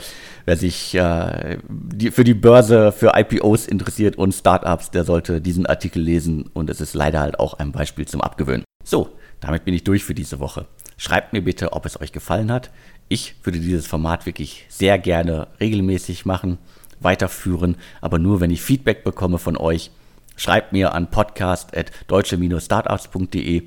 wer 0.46 0.58
sich 0.58 0.94
äh, 0.94 1.58
die, 1.68 2.12
für 2.12 2.24
die 2.24 2.36
Börse, 2.36 2.92
für 2.92 3.14
IPOs 3.16 3.66
interessiert 3.68 4.18
und 4.18 4.34
Startups, 4.34 4.92
der 4.92 5.04
sollte 5.04 5.42
diesen 5.42 5.66
Artikel 5.66 6.00
lesen 6.02 6.46
und 6.54 6.70
es 6.70 6.80
ist 6.80 6.94
leider 6.94 7.22
halt 7.22 7.40
auch 7.40 7.56
ein 7.56 7.72
Beispiel 7.72 8.08
zum 8.08 8.22
Abgewöhnen. 8.22 8.64
So, 8.84 9.10
damit 9.40 9.66
bin 9.66 9.74
ich 9.74 9.84
durch 9.84 10.04
für 10.04 10.14
diese 10.14 10.40
Woche. 10.40 10.68
Schreibt 10.98 11.34
mir 11.34 11.42
bitte, 11.42 11.74
ob 11.74 11.88
es 11.88 12.00
euch 12.00 12.12
gefallen 12.12 12.52
hat. 12.52 12.70
Ich 13.10 13.36
würde 13.44 13.60
dieses 13.60 13.88
Format 13.88 14.26
wirklich 14.26 14.66
sehr 14.70 14.98
gerne 15.00 15.48
regelmäßig 15.60 16.26
machen, 16.26 16.58
weiterführen, 17.00 17.76
aber 18.00 18.20
nur 18.20 18.40
wenn 18.42 18.52
ich 18.52 18.62
Feedback 18.62 19.04
bekomme 19.04 19.40
von 19.40 19.58
euch. 19.58 19.90
Schreibt 20.36 20.72
mir 20.72 20.94
an 20.94 21.10
podcast.deutsche-startups.de 21.12 23.64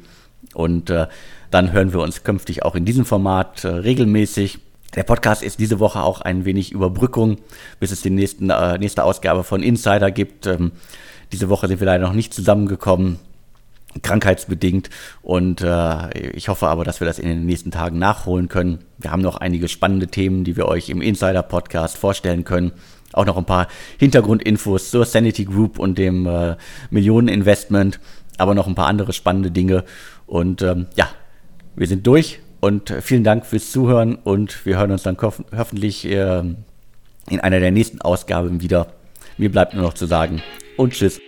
und 0.54 0.90
äh, 0.90 1.06
dann 1.50 1.72
hören 1.72 1.92
wir 1.92 2.00
uns 2.00 2.22
künftig 2.24 2.64
auch 2.64 2.74
in 2.74 2.84
diesem 2.84 3.04
Format 3.04 3.62
äh, 3.64 3.68
regelmäßig. 3.68 4.58
Der 4.96 5.02
Podcast 5.02 5.42
ist 5.42 5.60
diese 5.60 5.78
Woche 5.78 6.00
auch 6.00 6.22
ein 6.22 6.46
wenig 6.46 6.72
Überbrückung, 6.72 7.36
bis 7.78 7.92
es 7.92 8.00
die 8.00 8.10
nächsten, 8.10 8.48
äh, 8.48 8.78
nächste 8.78 9.04
Ausgabe 9.04 9.44
von 9.44 9.62
Insider 9.62 10.10
gibt. 10.10 10.46
Ähm, 10.46 10.72
diese 11.32 11.50
Woche 11.50 11.68
sind 11.68 11.80
wir 11.80 11.86
leider 11.86 12.06
noch 12.06 12.14
nicht 12.14 12.32
zusammengekommen, 12.32 13.18
krankheitsbedingt. 14.02 14.88
Und 15.20 15.60
äh, 15.60 16.30
ich 16.30 16.48
hoffe 16.48 16.68
aber, 16.68 16.84
dass 16.84 17.00
wir 17.00 17.06
das 17.06 17.18
in 17.18 17.28
den 17.28 17.44
nächsten 17.44 17.70
Tagen 17.70 17.98
nachholen 17.98 18.48
können. 18.48 18.78
Wir 18.96 19.12
haben 19.12 19.20
noch 19.20 19.36
einige 19.36 19.68
spannende 19.68 20.08
Themen, 20.08 20.44
die 20.44 20.56
wir 20.56 20.66
euch 20.66 20.88
im 20.88 21.02
Insider-Podcast 21.02 21.98
vorstellen 21.98 22.44
können. 22.44 22.72
Auch 23.12 23.26
noch 23.26 23.36
ein 23.36 23.44
paar 23.44 23.68
Hintergrundinfos 23.98 24.90
zur 24.90 25.04
Sanity 25.04 25.44
Group 25.44 25.78
und 25.78 25.98
dem 25.98 26.26
äh, 26.26 26.56
Millioneninvestment, 26.88 28.00
aber 28.38 28.54
noch 28.54 28.66
ein 28.66 28.74
paar 28.74 28.86
andere 28.86 29.12
spannende 29.12 29.50
Dinge. 29.50 29.84
Und 30.26 30.62
ähm, 30.62 30.86
ja, 30.96 31.08
wir 31.74 31.86
sind 31.86 32.06
durch 32.06 32.40
und 32.60 32.94
vielen 33.00 33.24
Dank 33.24 33.46
fürs 33.46 33.70
Zuhören 33.70 34.16
und 34.16 34.64
wir 34.64 34.78
hören 34.78 34.90
uns 34.90 35.02
dann 35.02 35.16
hoffentlich 35.20 36.06
äh, 36.06 36.42
in 37.28 37.40
einer 37.40 37.60
der 37.60 37.70
nächsten 37.70 38.00
Ausgaben 38.00 38.60
wieder. 38.60 38.88
Mir 39.36 39.50
bleibt 39.50 39.74
nur 39.74 39.82
noch 39.82 39.94
zu 39.94 40.06
sagen 40.06 40.42
und 40.76 40.92
tschüss. 40.92 41.20